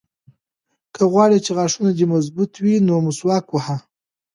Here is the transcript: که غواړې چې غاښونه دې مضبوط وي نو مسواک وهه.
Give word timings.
که 0.95 1.03
غواړې 1.11 1.37
چې 1.45 1.51
غاښونه 1.57 1.91
دې 1.97 2.05
مضبوط 2.13 2.51
وي 2.63 2.75
نو 2.87 2.95
مسواک 3.05 3.45
وهه. 3.51 3.77